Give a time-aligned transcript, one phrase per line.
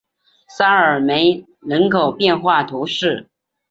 [0.57, 3.29] 沙尔梅人口变化图示